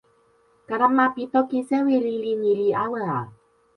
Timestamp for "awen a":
2.83-3.19